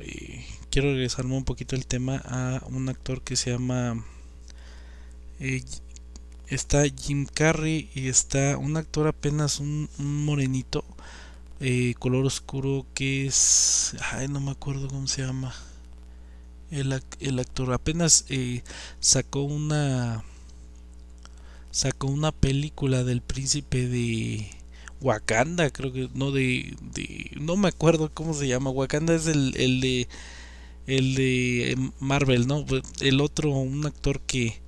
eh, 0.00 0.46
quiero 0.70 0.92
regresarme 0.92 1.36
un 1.36 1.44
poquito 1.44 1.76
el 1.76 1.86
tema 1.86 2.22
a 2.24 2.62
un 2.66 2.88
actor 2.88 3.22
que 3.22 3.36
se 3.36 3.50
llama 3.50 4.04
eh, 5.40 5.64
está 6.46 6.84
Jim 6.88 7.26
Carrey 7.26 7.90
y 7.94 8.08
está 8.08 8.56
un 8.58 8.76
actor 8.76 9.08
apenas 9.08 9.60
un, 9.60 9.88
morenito 9.98 10.84
color 11.98 12.26
oscuro 12.26 12.86
que 12.92 13.26
es 13.26 13.94
ay 14.12 14.26
no 14.26 14.40
me 14.40 14.50
acuerdo 14.50 14.88
cómo 14.88 15.06
se 15.06 15.22
llama. 15.22 15.54
El, 16.70 17.00
el 17.20 17.38
actor 17.38 17.72
apenas 17.72 18.24
sacó 18.98 19.42
una 19.42 20.24
sacó 21.72 22.06
una 22.06 22.30
película 22.30 23.02
del 23.02 23.22
príncipe 23.22 23.88
de 23.88 24.48
Wakanda, 25.00 25.70
creo 25.70 25.92
que 25.92 26.08
no 26.14 26.30
de, 26.30 26.76
no 27.40 27.56
me 27.56 27.68
acuerdo 27.68 28.10
cómo 28.14 28.34
se 28.34 28.46
llama. 28.46 28.70
Wakanda 28.70 29.14
es 29.14 29.26
el, 29.26 29.56
el 29.56 29.80
de 29.80 30.08
el 30.86 31.14
de 31.14 31.78
Marvel, 32.00 32.46
¿no? 32.46 32.64
Pues, 32.66 32.82
el 33.00 33.20
otro, 33.20 33.50
un 33.50 33.86
actor 33.86 34.20
que 34.20 34.62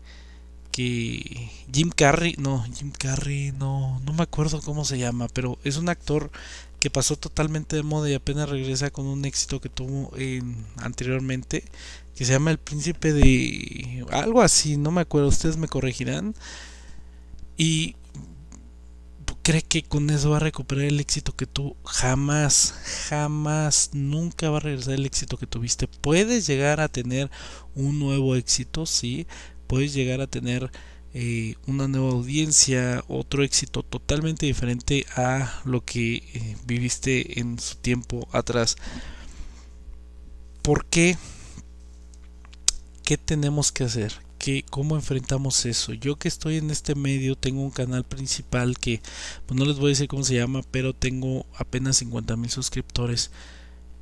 que 0.75 1.50
Jim 1.73 1.90
Carrey, 1.94 2.34
no, 2.37 2.64
Jim 2.75 2.90
Carrey, 2.90 3.52
no, 3.52 4.00
no 4.04 4.12
me 4.12 4.25
acuerdo 4.25 4.61
cómo 4.61 4.84
se 4.84 4.99
llama, 4.99 5.28
pero 5.32 5.56
es 5.62 5.76
un 5.76 5.88
actor 5.88 6.32
que 6.80 6.90
pasó 6.90 7.14
totalmente 7.16 7.76
de 7.76 7.84
moda 7.84 8.11
y 8.11 8.14
apenas 8.14 8.49
regresa 8.49 8.90
con 8.90 9.06
un 9.06 9.25
éxito 9.25 9.61
que 9.61 9.68
tuvo 9.68 10.11
en, 10.16 10.66
anteriormente, 10.78 11.62
que 12.16 12.25
se 12.25 12.32
llama 12.32 12.50
El 12.50 12.58
Príncipe 12.58 13.12
de 13.12 14.04
algo 14.11 14.42
así, 14.42 14.76
no 14.76 14.90
me 14.90 15.02
acuerdo, 15.02 15.28
ustedes 15.28 15.56
me 15.56 15.68
corregirán. 15.68 16.34
Y 17.56 17.96
cree 19.44 19.62
que 19.62 19.82
con 19.82 20.08
eso 20.08 20.30
va 20.30 20.38
a 20.38 20.40
recuperar 20.40 20.87
el 20.87 21.00
éxito 21.00 21.37
que 21.37 21.46
tú 21.46 21.76
jamás, 21.84 22.75
jamás, 23.08 23.90
nunca 23.92 24.49
va 24.49 24.56
a 24.56 24.61
regresar 24.61 24.94
el 24.94 25.06
éxito 25.06 25.37
que 25.37 25.46
tuviste. 25.46 25.87
Puedes 25.87 26.46
llegar 26.46 26.80
a 26.80 26.88
tener 26.88 27.30
un 27.75 27.99
nuevo 27.99 28.37
éxito, 28.37 28.87
sí, 28.87 29.26
puedes 29.66 29.92
llegar 29.92 30.23
a 30.23 30.26
tener 30.26 30.73
eh, 31.12 31.56
una 31.66 31.88
nueva 31.88 32.12
audiencia, 32.12 33.04
otro 33.06 33.44
éxito 33.44 33.82
totalmente 33.82 34.46
diferente 34.46 35.06
a 35.14 35.61
lo 35.66 35.84
que 35.84 36.16
eh, 36.16 36.56
viviste 36.66 37.38
en 37.38 37.58
su 37.58 37.76
tiempo 37.76 38.26
atrás. 38.32 38.76
¿Por 40.62 40.87
qué? 40.87 41.18
¿Qué 43.04 43.18
tenemos 43.18 43.70
que 43.70 43.84
hacer? 43.84 44.24
Cómo 44.70 44.96
enfrentamos 44.96 45.64
eso. 45.66 45.92
Yo 45.94 46.16
que 46.16 46.28
estoy 46.28 46.56
en 46.56 46.70
este 46.70 46.94
medio 46.94 47.36
tengo 47.36 47.62
un 47.62 47.70
canal 47.70 48.04
principal 48.04 48.78
que 48.78 49.00
pues 49.46 49.58
no 49.58 49.64
les 49.64 49.76
voy 49.76 49.86
a 49.86 49.88
decir 49.90 50.08
cómo 50.08 50.24
se 50.24 50.34
llama, 50.34 50.62
pero 50.70 50.92
tengo 50.92 51.46
apenas 51.56 51.96
50 51.98 52.36
mil 52.36 52.50
suscriptores. 52.50 53.30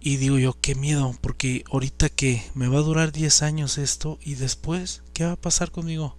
Y 0.01 0.17
digo 0.17 0.39
yo, 0.39 0.57
qué 0.61 0.75
miedo, 0.75 1.17
porque 1.21 1.65
ahorita 1.71 2.09
que 2.09 2.43
me 2.55 2.67
va 2.67 2.79
a 2.79 2.83
durar 2.83 3.13
10 3.13 3.43
años 3.43 3.79
esto 3.79 4.19
y 4.21 4.35
después, 4.35 5.03
¿qué 5.13 5.25
va 5.25 5.33
a 5.33 5.41
pasar 5.41 5.71
conmigo? 5.71 6.17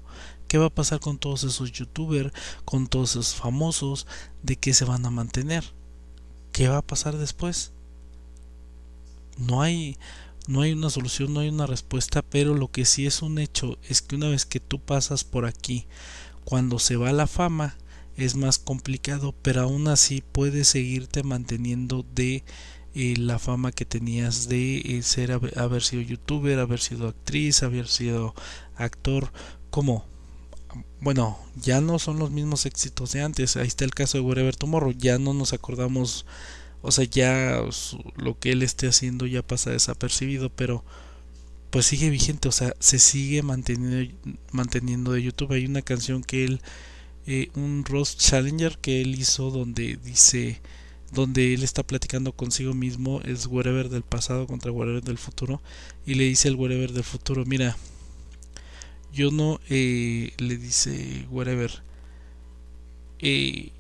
¿Qué 0.47 0.57
va 0.57 0.67
a 0.67 0.73
pasar 0.73 1.01
con 1.01 1.17
todos 1.17 1.43
esos 1.43 1.71
youtubers, 1.71 2.31
con 2.63 2.87
todos 2.87 3.11
esos 3.11 3.35
famosos? 3.35 4.07
¿De 4.41 4.55
qué 4.55 4.73
se 4.73 4.85
van 4.85 5.05
a 5.05 5.09
mantener? 5.09 5.65
¿Qué 6.53 6.69
va 6.69 6.77
a 6.77 6.81
pasar 6.81 7.17
después? 7.17 7.71
No 9.37 9.61
hay, 9.61 9.97
no 10.47 10.62
hay 10.62 10.73
una 10.73 10.89
solución, 10.89 11.33
no 11.33 11.39
hay 11.39 11.50
una 11.50 11.67
respuesta, 11.67 12.21
pero 12.21 12.53
lo 12.53 12.69
que 12.69 12.85
sí 12.85 13.05
es 13.05 13.21
un 13.21 13.39
hecho 13.39 13.77
es 13.88 14.01
que 14.01 14.15
una 14.15 14.29
vez 14.29 14.45
que 14.45 14.59
tú 14.59 14.79
pasas 14.79 15.23
por 15.23 15.45
aquí, 15.45 15.85
cuando 16.43 16.79
se 16.79 16.95
va 16.95 17.12
la 17.12 17.27
fama, 17.27 17.77
es 18.17 18.35
más 18.35 18.59
complicado, 18.59 19.33
pero 19.41 19.62
aún 19.62 19.88
así 19.88 20.23
puedes 20.31 20.67
seguirte 20.67 21.23
manteniendo 21.23 22.05
de 22.13 22.43
eh, 22.93 23.15
la 23.17 23.39
fama 23.39 23.71
que 23.71 23.85
tenías 23.85 24.47
de 24.47 24.77
eh, 24.77 25.01
ser 25.01 25.31
haber 25.31 25.81
sido 25.81 26.01
youtuber, 26.01 26.59
haber 26.59 26.79
sido 26.79 27.07
actriz, 27.07 27.63
haber 27.63 27.88
sido 27.88 28.35
actor, 28.75 29.31
como 29.71 30.05
bueno, 31.01 31.38
ya 31.55 31.81
no 31.81 32.00
son 32.00 32.19
los 32.19 32.31
mismos 32.31 32.65
éxitos 32.65 33.12
de 33.12 33.21
antes. 33.21 33.57
Ahí 33.57 33.67
está 33.67 33.85
el 33.85 33.93
caso 33.93 34.17
de 34.17 34.23
Wherever 34.23 34.55
Tomorrow, 34.55 34.91
ya 34.91 35.19
no 35.19 35.33
nos 35.33 35.53
acordamos 35.53 36.25
o 36.83 36.91
sea, 36.91 37.05
ya 37.05 37.63
lo 38.17 38.37
que 38.39 38.51
él 38.51 38.61
esté 38.61 38.87
haciendo 38.87 39.25
ya 39.25 39.41
pasa 39.41 39.71
desapercibido, 39.71 40.49
pero 40.49 40.83
pues 41.69 41.85
sigue 41.87 42.09
vigente, 42.09 42.49
o 42.49 42.51
sea, 42.51 42.75
se 42.79 42.99
sigue 42.99 43.41
manteniendo, 43.41 45.13
de 45.13 45.23
YouTube. 45.23 45.53
Hay 45.53 45.65
una 45.65 45.81
canción 45.81 46.23
que 46.23 46.43
él, 46.43 46.61
eh, 47.25 47.49
un 47.55 47.85
Roast 47.85 48.19
Challenger 48.19 48.77
que 48.79 49.01
él 49.01 49.15
hizo 49.15 49.49
donde 49.49 49.97
dice, 50.03 50.61
donde 51.13 51.53
él 51.53 51.63
está 51.63 51.81
platicando 51.83 52.33
consigo 52.33 52.73
mismo, 52.73 53.21
es 53.21 53.47
whatever 53.47 53.87
del 53.87 54.03
pasado 54.03 54.45
contra 54.45 54.71
whatever 54.71 55.01
del 55.01 55.17
futuro, 55.17 55.61
y 56.05 56.15
le 56.15 56.25
dice 56.25 56.49
el 56.49 56.55
whatever 56.55 56.91
del 56.91 57.03
futuro, 57.05 57.45
mira, 57.45 57.77
yo 59.13 59.31
no, 59.31 59.61
eh, 59.69 60.33
le 60.37 60.57
dice 60.57 61.25
whatever, 61.31 61.81
eh, 63.19 63.71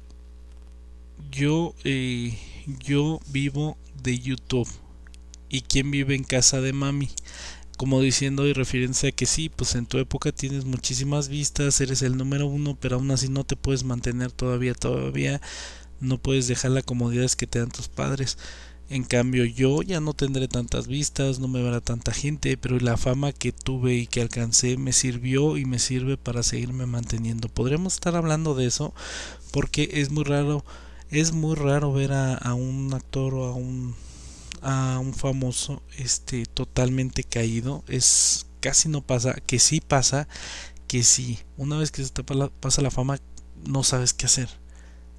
yo, 1.31 1.75
eh, 1.83 2.37
yo 2.65 3.19
vivo 3.27 3.77
de 4.01 4.19
YouTube. 4.19 4.69
¿Y 5.49 5.61
quién 5.61 5.91
vive 5.91 6.15
en 6.15 6.23
casa 6.23 6.61
de 6.61 6.73
mami? 6.73 7.09
Como 7.77 8.01
diciendo 8.01 8.47
y 8.47 8.53
refiriéndose 8.53 9.09
a 9.09 9.11
que 9.11 9.25
sí, 9.25 9.49
pues 9.49 9.75
en 9.75 9.85
tu 9.85 9.97
época 9.97 10.31
tienes 10.31 10.65
muchísimas 10.65 11.27
vistas, 11.27 11.81
eres 11.81 12.01
el 12.01 12.17
número 12.17 12.47
uno, 12.47 12.77
pero 12.79 12.95
aún 12.95 13.11
así 13.11 13.29
no 13.29 13.43
te 13.43 13.55
puedes 13.55 13.83
mantener 13.83 14.31
todavía, 14.31 14.73
todavía 14.73 15.41
no 15.99 16.17
puedes 16.17 16.47
dejar 16.47 16.71
las 16.71 16.83
comodidades 16.83 17.35
que 17.35 17.47
te 17.47 17.59
dan 17.59 17.71
tus 17.71 17.87
padres. 17.87 18.37
En 18.89 19.03
cambio 19.03 19.45
yo 19.45 19.81
ya 19.81 20.01
no 20.01 20.13
tendré 20.13 20.47
tantas 20.47 20.87
vistas, 20.87 21.39
no 21.39 21.47
me 21.47 21.63
verá 21.63 21.81
tanta 21.81 22.11
gente, 22.13 22.57
pero 22.57 22.79
la 22.79 22.97
fama 22.97 23.31
que 23.31 23.51
tuve 23.51 23.95
y 23.95 24.07
que 24.07 24.21
alcancé 24.21 24.77
me 24.77 24.93
sirvió 24.93 25.57
y 25.57 25.65
me 25.65 25.79
sirve 25.79 26.17
para 26.17 26.43
seguirme 26.43 26.85
manteniendo. 26.85 27.47
Podremos 27.49 27.93
estar 27.93 28.15
hablando 28.15 28.53
de 28.53 28.67
eso 28.67 28.93
porque 29.51 29.89
es 29.93 30.11
muy 30.11 30.25
raro 30.25 30.63
es 31.13 31.31
muy 31.31 31.55
raro 31.55 31.93
ver 31.93 32.11
a, 32.11 32.53
un 32.55 32.91
actor 32.93 33.35
o 33.35 33.45
a 33.45 33.53
un 33.53 33.95
a 34.61 34.97
un 34.99 35.13
famoso 35.13 35.83
este 35.97 36.45
totalmente 36.45 37.23
caído. 37.23 37.83
Es 37.87 38.47
casi 38.61 38.89
no 38.89 39.01
pasa 39.01 39.35
que 39.45 39.59
sí 39.59 39.81
pasa 39.81 40.27
que 40.87 41.03
sí. 41.03 41.39
Una 41.57 41.77
vez 41.77 41.91
que 41.91 42.03
se 42.03 42.09
te 42.09 42.23
pasa 42.23 42.81
la 42.81 42.91
fama 42.91 43.19
no 43.67 43.83
sabes 43.83 44.13
qué 44.13 44.25
hacer. 44.25 44.49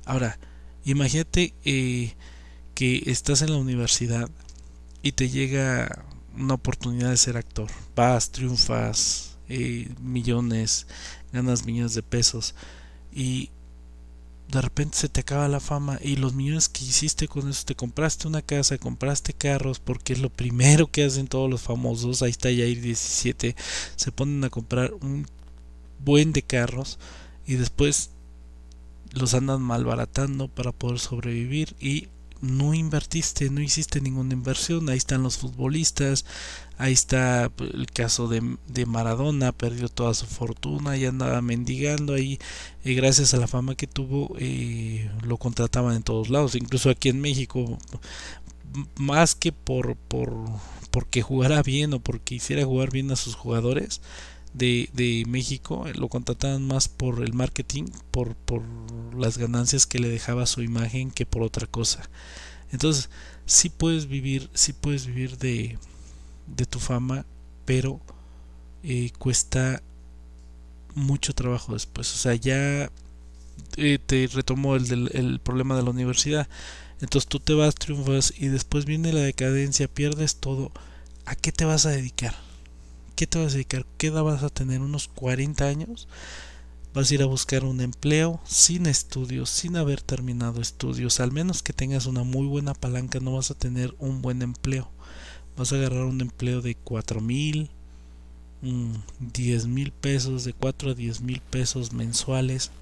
Ahora 0.05 0.39
imagínate 0.85 1.55
eh, 1.65 2.15
que 2.75 3.05
estás 3.07 3.43
en 3.43 3.53
la 3.53 3.59
universidad 3.59 4.29
y 5.03 5.13
te 5.13 5.29
llega 5.29 6.05
una 6.37 6.55
oportunidad 6.55 7.11
de 7.11 7.17
ser 7.17 7.37
actor. 7.37 7.71
Vas 7.95 8.33
triunfas 8.33 9.39
eh, 9.49 9.89
millones 10.01 10.87
ganas 11.33 11.67
millones 11.67 11.95
de 11.95 12.03
pesos 12.03 12.55
y 13.13 13.51
de 14.49 14.61
repente 14.61 14.97
se 14.99 15.09
te 15.09 15.21
acaba 15.21 15.49
la 15.49 15.61
fama 15.61 15.99
y 16.03 16.17
los 16.17 16.35
millones 16.35 16.69
que 16.69 16.85
hiciste 16.85 17.29
con 17.29 17.49
eso, 17.49 17.65
te 17.65 17.75
compraste 17.75 18.29
una 18.29 18.43
casa, 18.43 18.79
compraste 18.79 19.33
carros, 19.33 19.81
porque 19.81 20.13
es 20.13 20.21
lo 20.21 20.31
primero 20.31 20.87
que 20.87 21.05
hacen 21.05 21.27
todos 21.27 21.51
los 21.51 21.63
famosos, 21.63 22.23
ahí 22.23 22.31
está 22.31 22.51
Yair 22.51 22.81
17, 22.81 23.57
se 23.97 24.13
ponen 24.13 24.45
a 24.45 24.51
comprar 24.51 24.93
un 25.01 25.27
buen 25.99 26.33
de 26.33 26.43
carros 26.43 26.99
y 27.47 27.55
después 27.55 28.11
los 29.13 29.35
andan 29.35 29.63
malbaratando 29.63 30.49
para 30.49 30.73
poder 30.73 30.99
sobrevivir 30.99 31.75
y 31.81 32.09
no 32.45 32.75
invertiste, 32.75 33.51
no 33.51 33.61
hiciste 33.61 34.01
ninguna 34.01 34.35
inversión, 34.35 34.89
ahí 34.89 34.97
están 34.97 35.23
los 35.23 35.39
futbolistas, 35.39 36.25
ahí 36.79 36.93
está 36.93 37.51
pues, 37.55 37.71
el 37.75 37.87
caso 37.87 38.29
de, 38.29 38.57
de 38.69 38.87
Maradona, 38.87 39.53
perdió 39.53 39.89
toda 39.89 40.15
su 40.15 40.27
fortuna 40.27 40.97
y 40.97 41.07
andaba 41.07 41.41
mendigando 41.43 42.15
ahí, 42.15 42.39
gracias 42.85 43.35
a 43.35 43.39
la 43.39 43.49
fama 43.49 43.75
que 43.75 43.87
tuvo, 43.87 44.37
eh, 44.39 45.11
lo 45.23 45.39
contrataban 45.39 45.97
en 45.97 46.03
todos 46.03 46.29
lados, 46.29 46.55
incluso 46.55 46.91
aquí 46.91 47.09
en 47.09 47.21
México, 47.21 47.79
más 48.97 49.35
que 49.35 49.53
por, 49.53 49.97
por 49.97 50.35
porque 50.91 51.23
jugara 51.23 51.61
bien 51.63 51.93
o 51.95 51.99
porque 51.99 52.37
hiciera 52.37 52.65
jugar 52.65 52.93
bien 52.93 53.11
a 53.11 53.17
sus 53.17 53.35
jugadores, 53.35 54.01
de, 54.55 54.89
de, 54.93 55.25
México 55.29 55.85
lo 55.95 56.09
contrataban 56.09 56.67
más 56.67 56.89
por 56.89 57.23
el 57.23 57.35
marketing, 57.35 57.85
por, 58.11 58.35
por 58.37 58.63
las 59.15 59.37
ganancias 59.37 59.87
que 59.87 59.99
le 59.99 60.09
dejaba 60.09 60.47
su 60.47 60.63
imagen 60.63 61.11
que 61.11 61.27
por 61.27 61.43
otra 61.43 61.67
cosa. 61.67 62.09
Entonces, 62.73 63.11
sí 63.47 63.69
puedes 63.69 64.07
vivir, 64.07 64.51
sí 64.55 64.73
puedes 64.73 65.07
vivir 65.07 65.39
de, 65.39 65.79
de 66.47 66.67
tu 66.67 66.79
fama, 66.81 67.27
pero 67.65 68.01
eh, 68.83 69.11
cuesta 69.19 69.83
mucho 70.95 71.35
trabajo 71.35 71.73
después. 71.75 72.13
O 72.15 72.17
sea, 72.17 72.35
ya 72.35 72.91
eh, 73.77 73.99
te 74.05 74.29
retomó 74.33 74.77
el, 74.77 75.11
el 75.13 75.41
problema 75.41 75.77
de 75.77 75.83
la 75.83 75.91
universidad. 75.91 76.49
Entonces 77.01 77.29
tú 77.29 77.41
te 77.41 77.55
vas, 77.55 77.75
triunfas 77.75 78.33
y 78.39 78.49
después 78.49 78.85
viene 78.85 79.13
la 79.13 79.21
decadencia, 79.21 79.89
pierdes 79.89 80.37
todo. 80.37 80.73
¿A 81.27 81.35
qué 81.35 81.53
te 81.53 81.65
vas 81.65 81.87
a 81.87 81.91
dedicar? 81.91 82.35
¿Qué 83.15 83.27
te 83.29 83.39
vas 83.39 83.53
a 83.53 83.57
dedicar? 83.57 83.87
¿Qué 83.97 84.09
edad 84.09 84.25
vas 84.25 84.43
a 84.43 84.49
tener? 84.49 84.81
¿Unos 84.81 85.09
40 85.09 85.65
años? 85.65 86.09
Vas 86.95 87.11
a 87.11 87.15
ir 87.15 87.23
a 87.23 87.27
buscar 87.27 87.65
un 87.65 87.81
empleo 87.81 88.41
sin 88.45 88.87
estudios, 88.87 89.51
sin 89.51 89.77
haber 89.77 90.01
terminado 90.01 90.61
estudios. 90.61 91.21
Al 91.21 91.31
menos 91.31 91.63
que 91.63 91.73
tengas 91.73 92.07
una 92.07 92.25
muy 92.25 92.47
buena 92.47 92.75
palanca, 92.75 93.21
no 93.21 93.35
vas 93.35 93.51
a 93.51 93.55
tener 93.55 93.95
un 93.99 94.21
buen 94.21 94.43
empleo. 94.43 94.89
Vas 95.57 95.73
a 95.73 95.77
agarrar 95.77 96.05
un 96.05 96.21
empleo 96.21 96.61
de 96.61 96.75
4 96.75 97.21
mil, 97.21 97.71
10 98.63 99.67
mil 99.67 99.93
pesos, 99.93 100.45
de 100.45 100.53
4 100.53 100.91
a 100.91 100.95
10 100.95 101.21
mil 101.21 101.41
pesos 101.41 101.93
mensuales. 101.93 102.73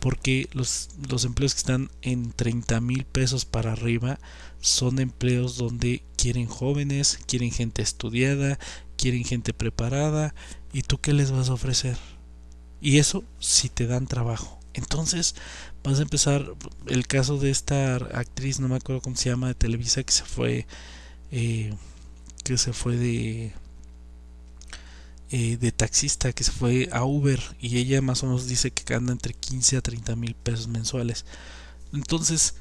Porque 0.00 0.48
los, 0.52 0.88
los 1.08 1.24
empleos 1.24 1.54
que 1.54 1.58
están 1.58 1.90
en 2.02 2.32
30 2.32 2.80
mil 2.80 3.04
pesos 3.04 3.44
para 3.44 3.72
arriba 3.72 4.18
son 4.60 4.98
empleos 4.98 5.56
donde 5.56 6.02
quieren 6.16 6.46
jóvenes, 6.46 7.18
quieren 7.26 7.50
gente 7.50 7.82
estudiada, 7.82 8.58
quieren 8.96 9.24
gente 9.24 9.52
preparada. 9.52 10.34
¿Y 10.72 10.82
tú 10.82 10.98
qué 10.98 11.12
les 11.12 11.30
vas 11.30 11.50
a 11.50 11.54
ofrecer? 11.54 11.96
Y 12.80 12.98
eso 12.98 13.24
si 13.38 13.68
te 13.68 13.86
dan 13.86 14.06
trabajo. 14.06 14.58
Entonces 14.72 15.34
vas 15.82 15.98
a 15.98 16.02
empezar 16.02 16.54
el 16.86 17.06
caso 17.06 17.38
de 17.38 17.50
esta 17.50 17.96
actriz, 17.96 18.60
no 18.60 18.68
me 18.68 18.76
acuerdo 18.76 19.02
cómo 19.02 19.16
se 19.16 19.30
llama, 19.30 19.48
de 19.48 19.54
Televisa, 19.54 20.02
que 20.02 20.12
se 20.12 20.24
fue, 20.24 20.66
eh, 21.30 21.74
que 22.44 22.56
se 22.56 22.72
fue 22.72 22.96
de, 22.96 23.52
eh, 25.32 25.56
de 25.58 25.70
taxista, 25.70 26.32
que 26.32 26.42
se 26.42 26.50
fue 26.50 26.88
a 26.90 27.04
Uber 27.04 27.40
y 27.60 27.78
ella 27.78 28.02
más 28.02 28.22
o 28.22 28.26
menos 28.26 28.48
dice 28.48 28.72
que 28.72 28.82
gana 28.82 29.12
entre 29.12 29.32
15 29.32 29.76
a 29.76 29.80
30 29.80 30.16
mil 30.16 30.34
pesos 30.34 30.66
mensuales. 30.66 31.24
Entonces, 31.92 32.54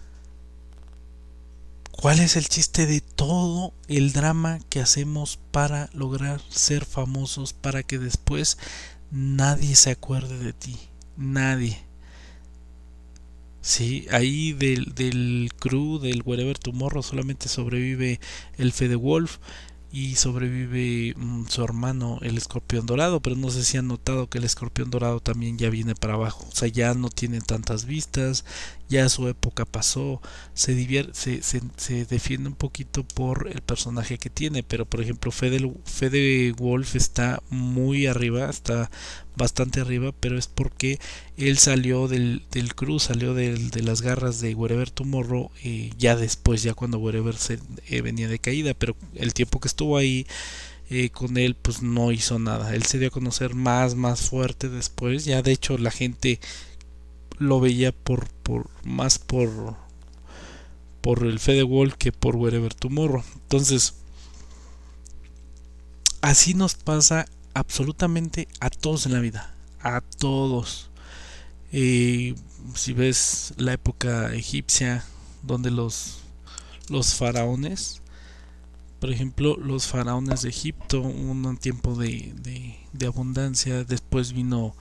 ¿cuál 1.92 2.20
es 2.20 2.36
el 2.36 2.48
chiste 2.48 2.86
de 2.86 3.02
todo 3.02 3.74
el 3.88 4.14
drama 4.14 4.60
que 4.70 4.82
hacemos 4.82 5.40
para 5.52 5.90
lograr 5.94 6.42
ser 6.50 6.86
famosos, 6.86 7.54
para 7.54 7.82
que 7.82 7.98
después 7.98 8.58
nadie 9.10 9.76
se 9.76 9.92
acuerde 9.92 10.38
de 10.38 10.54
ti? 10.54 10.78
Nadie. 11.18 11.84
Sí, 13.62 14.08
ahí 14.12 14.54
del, 14.54 14.94
del 14.96 15.52
crew 15.60 16.00
del 16.00 16.22
Wherever 16.24 16.58
Tomorrow 16.58 17.04
solamente 17.04 17.50
sobrevive 17.50 18.20
el 18.58 18.72
Fede 18.72 18.96
Wolf 18.96 19.38
y 19.92 20.16
sobrevive 20.16 21.16
mm, 21.18 21.46
su 21.48 21.64
hermano 21.64 22.20
el 22.22 22.38
escorpión 22.38 22.86
dorado 22.86 23.22
pero 23.22 23.36
no 23.36 23.50
sé 23.50 23.64
si 23.64 23.78
han 23.78 23.88
notado 23.88 24.30
que 24.30 24.38
el 24.38 24.44
escorpión 24.44 24.90
dorado 24.90 25.20
también 25.20 25.58
ya 25.58 25.70
viene 25.70 25.96
para 25.96 26.14
abajo. 26.14 26.46
O 26.52 26.56
sea 26.56 26.68
ya 26.68 26.94
no 26.94 27.10
tiene 27.10 27.42
tantas 27.42 27.86
vistas 27.86 28.46
ya 28.88 29.10
su 29.10 29.28
época 29.28 29.66
pasó 29.66 30.22
se 30.54 30.74
divierte 30.74 31.14
se, 31.14 31.62
se, 31.78 32.06
defiende 32.06 32.50
un 32.50 32.56
poquito 32.56 33.04
por 33.04 33.50
el 33.52 33.62
personaje 33.62 34.18
que 34.18 34.30
tiene 34.30 34.64
pero 34.64 34.86
por 34.86 35.02
ejemplo 35.02 35.32
Fede, 35.32 35.72
Fede 35.86 36.54
Wolf 36.54 36.96
está 36.96 37.42
muy 37.50 38.08
arriba 38.08 38.50
está 38.50 38.90
bastante 39.40 39.82
arriba, 39.82 40.12
pero 40.20 40.38
es 40.38 40.46
porque 40.46 41.00
él 41.38 41.58
salió 41.58 42.08
del, 42.08 42.44
del 42.52 42.76
cruz, 42.76 43.04
salió 43.04 43.34
del, 43.34 43.72
de 43.72 43.82
las 43.82 44.04
garras 44.04 44.40
de 44.40 44.54
Wherever 44.54 44.92
Tomorrow 44.92 45.50
eh, 45.64 45.92
ya 45.98 46.16
después, 46.16 46.62
ya 46.62 46.76
cuando 46.76 47.00
Wherever 47.00 47.36
eh, 47.88 48.02
venía 48.02 48.28
de 48.28 48.38
caída, 48.38 48.76
pero 48.76 48.96
el 49.16 49.34
tiempo 49.34 49.60
que 49.60 49.68
estuvo 49.68 49.98
ahí 49.98 50.28
eh, 50.92 51.10
con 51.10 51.38
él 51.38 51.56
pues 51.56 51.82
no 51.82 52.12
hizo 52.12 52.38
nada, 52.38 52.76
él 52.76 52.84
se 52.84 53.00
dio 53.00 53.08
a 53.08 53.12
conocer 53.12 53.56
más, 53.56 53.96
más 53.96 54.22
fuerte 54.30 54.70
después, 54.70 55.26
ya 55.26 55.42
de 55.42 55.54
hecho 55.54 55.80
la 55.80 55.92
gente 55.92 56.40
lo 57.40 57.60
veía 57.60 57.92
por, 57.92 58.30
por 58.44 58.70
más 58.84 59.18
por 59.18 59.76
por 61.02 61.26
el 61.26 61.40
Fede 61.40 61.64
Wall 61.64 61.98
que 61.98 62.12
por 62.12 62.36
Wherever 62.36 62.74
Tomorrow. 62.74 63.24
Entonces, 63.36 63.94
así 66.22 66.54
nos 66.54 66.76
pasa 66.76 67.26
absolutamente 67.54 68.48
a 68.60 68.70
todos 68.70 69.06
en 69.06 69.14
la 69.14 69.20
vida, 69.20 69.54
a 69.82 70.02
todos. 70.02 70.90
si 71.72 72.94
ves 72.96 73.54
la 73.58 73.74
época 73.74 74.34
egipcia, 74.34 75.04
donde 75.44 75.72
los, 75.72 76.20
los 76.90 77.14
faraones, 77.16 78.02
por 79.00 79.12
ejemplo, 79.12 79.56
los 79.58 79.88
faraones 79.88 80.42
de 80.42 80.50
Egipto, 80.50 81.02
un 81.02 81.58
tiempo 81.58 81.96
de, 81.96 82.34
de, 82.92 83.08
abundancia, 83.08 83.86
después 83.86 84.34
vino, 84.34 84.76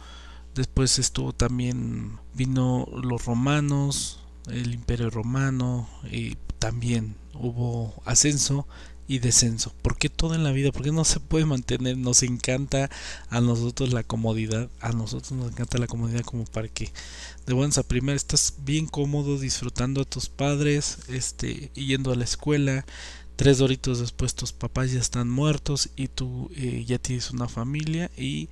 después 0.55 0.99
estuvo 0.99 1.33
también, 1.33 2.19
vino 2.35 2.89
los 2.93 3.25
romanos, 3.25 4.21
el 4.49 4.75
imperio 4.75 5.11
romano, 5.11 5.89
y 6.11 6.37
también 6.59 7.15
hubo 7.35 7.95
ascenso 8.05 8.67
y 9.09 9.19
descenso. 9.19 9.75
porque 9.83 10.09
todo 10.11 10.35
en 10.35 10.45
la 10.45 10.53
vida? 10.53 10.71
porque 10.71 10.93
no 10.93 11.05
se 11.05 11.19
puede 11.19 11.47
mantener? 11.47 11.97
Nos 11.97 12.23
encanta 12.23 12.91
a 13.31 13.41
nosotros 13.41 13.93
la 13.93 14.05
comodidad, 14.05 14.69
a 14.81 14.93
nosotros 14.93 15.33
nos 15.33 15.51
encanta 15.51 15.79
la 15.79 15.87
comodidad 15.87 16.21
como 16.21 16.45
para 16.45 16.69
que 16.69 16.93
de 17.47 17.55
buenas 17.55 17.79
a 17.79 17.83
primera 17.83 18.15
estás 18.15 18.55
bien 18.65 18.87
cómodo 18.87 19.39
disfrutando 19.39 20.03
a 20.03 20.05
tus 20.05 20.29
padres, 20.29 20.99
este, 21.09 21.71
yendo 21.75 22.13
a 22.13 22.17
la 22.17 22.25
escuela, 22.25 22.85
tres 23.37 23.59
doritos 23.59 24.01
después 24.01 24.35
tus 24.35 24.53
papás 24.53 24.93
ya 24.93 25.01
están 25.01 25.31
muertos 25.31 25.89
y 25.97 26.09
tú 26.09 26.51
eh, 26.55 26.85
ya 26.87 26.99
tienes 26.99 27.31
una 27.31 27.49
familia 27.49 28.11
y 28.17 28.51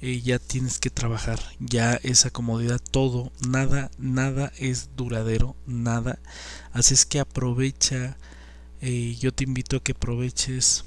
eh, 0.00 0.22
ya 0.22 0.38
tienes 0.38 0.78
que 0.78 0.90
trabajar, 0.90 1.40
ya 1.58 1.94
esa 2.04 2.30
comodidad, 2.30 2.80
todo, 2.90 3.32
nada, 3.46 3.90
nada 3.98 4.52
es 4.56 4.90
duradero, 4.96 5.56
nada. 5.66 6.20
Así 6.72 6.94
es 6.94 7.04
que 7.04 7.18
aprovecha 7.18 8.16
eh, 8.80 9.16
yo 9.18 9.32
te 9.32 9.44
invito 9.44 9.76
a 9.76 9.82
que 9.82 9.92
aproveches 9.92 10.84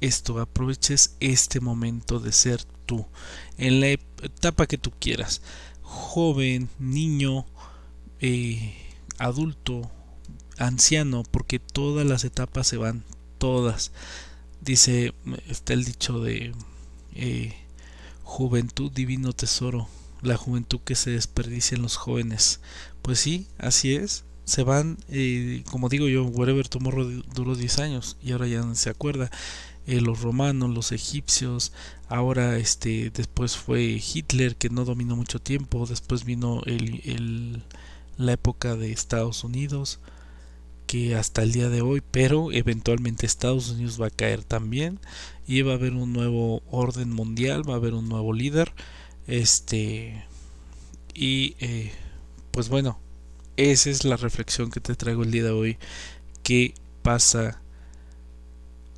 esto, 0.00 0.40
aproveches 0.40 1.16
este 1.20 1.60
momento 1.60 2.20
de 2.20 2.32
ser 2.32 2.64
tú, 2.86 3.06
en 3.58 3.80
la 3.80 3.88
etapa 3.88 4.66
que 4.66 4.78
tú 4.78 4.90
quieras, 4.98 5.42
joven, 5.82 6.70
niño, 6.78 7.46
eh, 8.20 8.74
adulto, 9.18 9.90
anciano, 10.58 11.22
porque 11.30 11.58
todas 11.58 12.06
las 12.06 12.24
etapas 12.24 12.66
se 12.66 12.76
van, 12.76 13.04
todas. 13.38 13.92
Dice, 14.60 15.14
está 15.48 15.72
el 15.72 15.84
dicho 15.84 16.20
de 16.20 16.52
eh, 17.14 17.54
juventud, 18.22 18.90
divino 18.92 19.32
tesoro, 19.32 19.88
la 20.22 20.36
juventud 20.36 20.80
que 20.80 20.94
se 20.94 21.10
desperdicia 21.10 21.76
en 21.76 21.82
los 21.82 21.96
jóvenes. 21.96 22.60
Pues 23.02 23.20
sí, 23.20 23.46
así 23.58 23.94
es, 23.94 24.24
se 24.50 24.64
van, 24.64 24.98
eh, 25.08 25.62
como 25.70 25.88
digo 25.88 26.08
yo, 26.08 26.24
Wherever 26.24 26.66
Tomorrow 26.68 27.22
duró 27.34 27.54
10 27.54 27.78
años 27.78 28.16
y 28.20 28.32
ahora 28.32 28.48
ya 28.48 28.62
no 28.62 28.74
se 28.74 28.90
acuerda. 28.90 29.30
Eh, 29.86 30.00
los 30.00 30.22
romanos, 30.22 30.70
los 30.70 30.92
egipcios, 30.92 31.72
ahora 32.08 32.58
este, 32.58 33.10
después 33.10 33.56
fue 33.56 34.00
Hitler 34.02 34.56
que 34.56 34.68
no 34.68 34.84
dominó 34.84 35.16
mucho 35.16 35.38
tiempo, 35.38 35.86
después 35.86 36.24
vino 36.24 36.62
el, 36.66 37.00
el, 37.04 37.62
la 38.16 38.32
época 38.32 38.76
de 38.76 38.92
Estados 38.92 39.44
Unidos 39.44 40.00
que 40.86 41.14
hasta 41.14 41.42
el 41.42 41.52
día 41.52 41.68
de 41.68 41.82
hoy, 41.82 42.02
pero 42.10 42.50
eventualmente 42.50 43.24
Estados 43.24 43.70
Unidos 43.70 44.00
va 44.00 44.08
a 44.08 44.10
caer 44.10 44.42
también 44.42 44.98
y 45.46 45.62
va 45.62 45.72
a 45.72 45.76
haber 45.76 45.92
un 45.92 46.12
nuevo 46.12 46.62
orden 46.68 47.12
mundial, 47.12 47.68
va 47.68 47.74
a 47.74 47.76
haber 47.76 47.94
un 47.94 48.08
nuevo 48.08 48.32
líder, 48.32 48.72
este 49.28 50.24
y 51.14 51.54
eh, 51.60 51.92
pues 52.50 52.68
bueno, 52.68 52.98
esa 53.68 53.90
es 53.90 54.04
la 54.04 54.16
reflexión 54.16 54.70
que 54.70 54.80
te 54.80 54.94
traigo 54.94 55.22
el 55.22 55.30
día 55.30 55.44
de 55.44 55.50
hoy. 55.50 55.76
¿Qué 56.42 56.74
pasa 57.02 57.60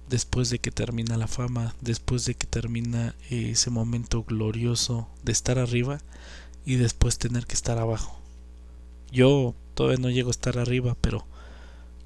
después 0.08 0.50
de 0.50 0.60
que 0.60 0.70
termina 0.70 1.16
la 1.16 1.26
fama, 1.26 1.74
después 1.80 2.24
de 2.26 2.34
que 2.34 2.46
termina 2.46 3.16
ese 3.28 3.70
momento 3.70 4.22
glorioso 4.22 5.08
de 5.24 5.32
estar 5.32 5.58
arriba 5.58 5.98
y 6.64 6.76
después 6.76 7.18
tener 7.18 7.46
que 7.46 7.54
estar 7.54 7.78
abajo? 7.78 8.20
Yo 9.10 9.56
todavía 9.74 9.98
no 9.98 10.10
llego 10.10 10.28
a 10.28 10.30
estar 10.30 10.58
arriba, 10.58 10.96
pero 11.00 11.26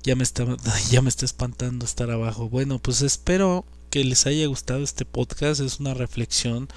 ya 0.03 0.17
me 0.17 0.23
está, 0.23 0.47
ya 0.91 1.03
me 1.03 1.11
está 1.11 1.27
espantando 1.27 1.85
estar 1.85 2.11
abajo. 2.11 2.49
Bueno, 2.49 2.79
pues 2.79 3.03
espero 3.03 3.67
que 3.91 4.03
les 4.03 4.27
haya 4.27 4.47
gustado 4.47 4.83
este 4.83 5.05
podcast. 5.05 5.61
Es 5.61 5.79
una 5.79 5.93
reflexión, 5.93 6.69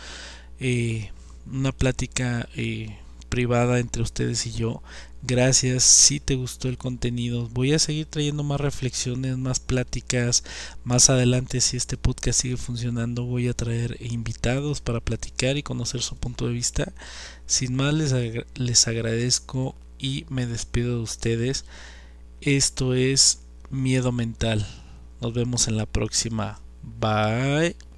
eh, 0.60 1.12
una 1.50 1.72
plática 1.72 2.50
eh, 2.58 2.98
privada 3.30 3.80
entre 3.80 4.02
ustedes 4.02 4.46
y 4.46 4.52
yo. 4.52 4.82
Gracias 5.22 5.84
si 5.84 6.20
te 6.20 6.36
gustó 6.36 6.70
el 6.70 6.78
contenido. 6.78 7.50
Voy 7.50 7.74
a 7.74 7.80
seguir 7.80 8.06
trayendo 8.06 8.44
más 8.44 8.62
reflexiones, 8.62 9.38
más 9.38 9.60
pláticas. 9.60 10.44
Más 10.84 11.10
adelante, 11.10 11.62
si 11.62 11.78
este 11.78 11.98
podcast 11.98 12.42
sigue 12.42 12.58
funcionando, 12.58 13.26
voy 13.26 13.48
a 13.48 13.54
traer 13.54 13.98
invitados 14.00 14.82
para 14.82 15.02
platicar 15.02 15.58
y 15.58 15.64
conocer 15.64 16.02
su 16.02 16.16
punto 16.16 16.48
de 16.48 16.54
vista. 16.54 16.94
Sin 17.46 17.76
más, 17.76 17.94
les, 17.94 18.14
les 18.56 18.88
agradezco 18.88 19.76
y 19.98 20.26
me 20.30 20.46
despido 20.46 20.98
de 20.98 21.04
ustedes. 21.04 21.66
Esto 22.42 22.94
es 22.94 23.42
Miedo 23.70 24.12
Mental. 24.12 24.66
Nos 25.22 25.34
vemos 25.34 25.68
en 25.68 25.76
la 25.78 25.86
próxima. 25.86 26.62
Bye. 26.82 27.80